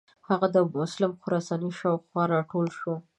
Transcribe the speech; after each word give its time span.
هغه 0.29 0.47
د 0.53 0.55
ابومسلم 0.63 1.11
خراساني 1.23 1.69
شاو 1.79 1.97
خوا 2.07 2.23
را 2.31 2.39
ټول 2.51 2.67
شو. 2.79 2.93